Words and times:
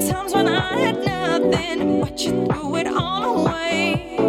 times 0.00 0.34
when 0.34 0.48
I 0.48 0.76
had 0.76 1.04
nothing, 1.04 2.00
but 2.00 2.20
you 2.24 2.46
threw 2.46 2.76
it 2.76 2.86
all 2.88 3.46
away. 3.46 4.23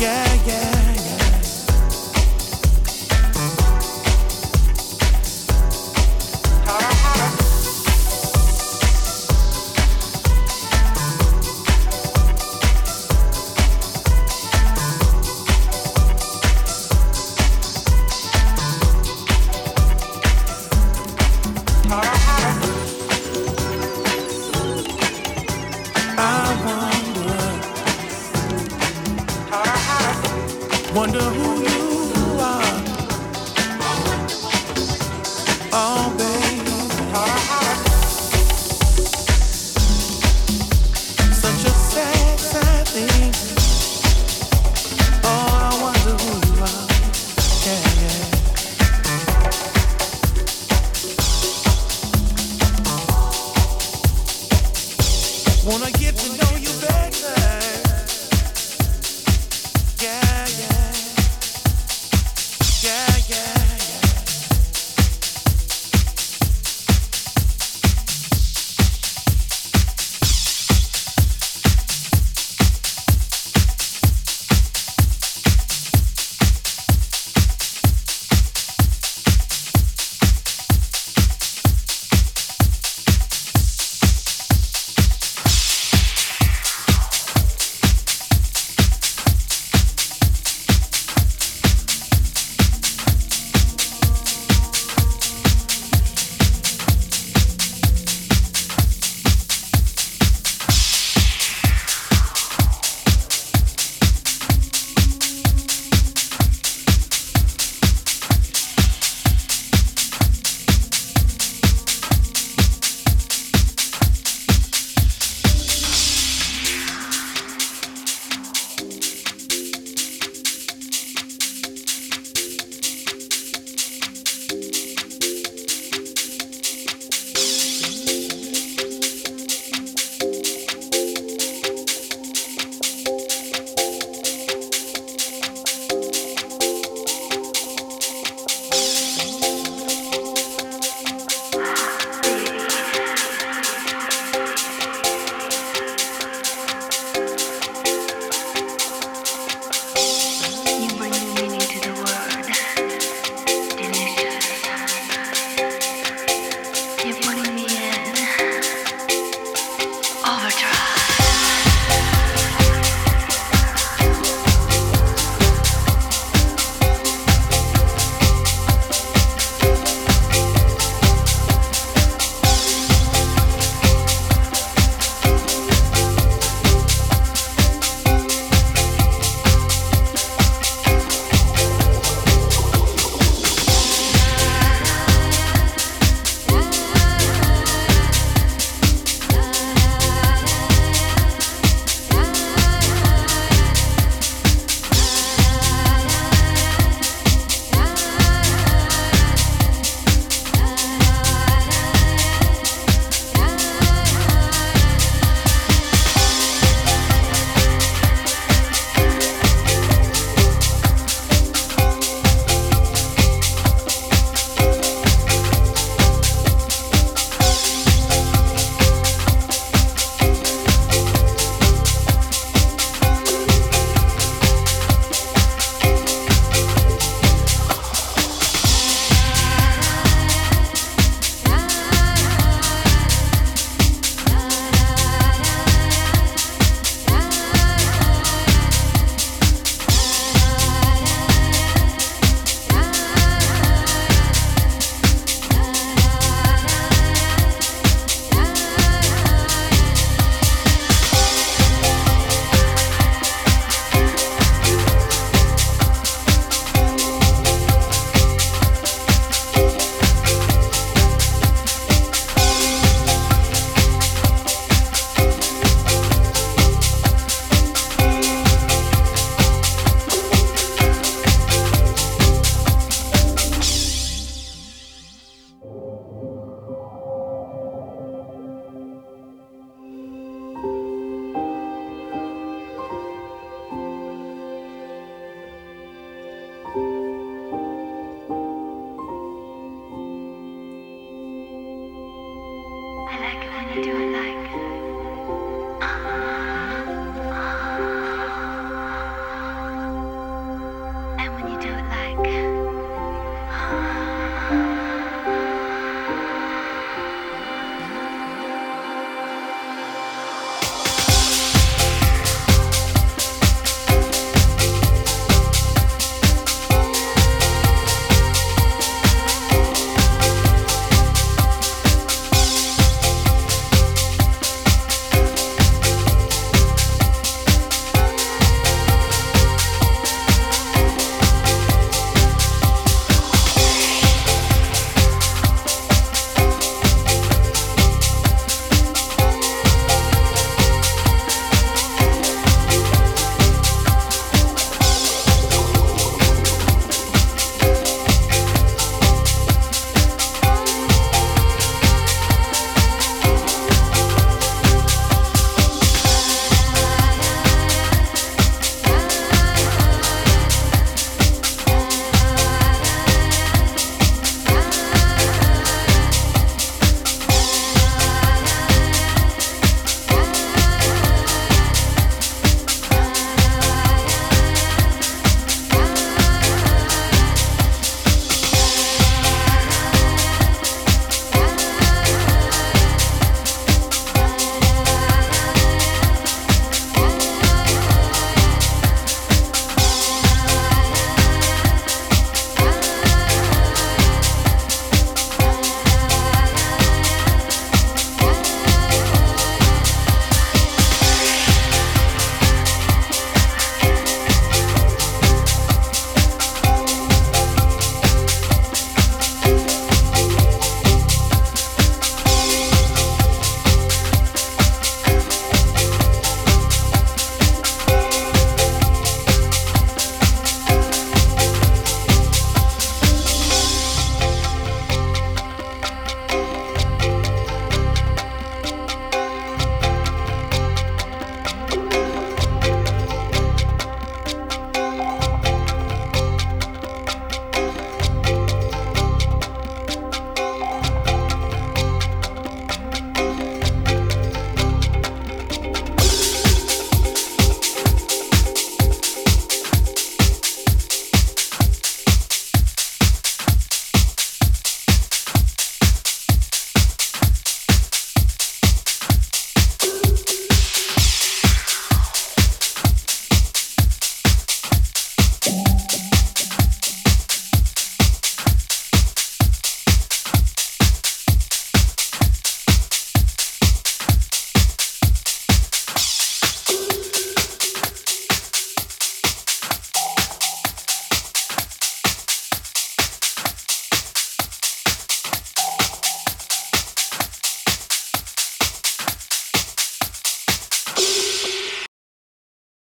Yeah, 0.00 0.33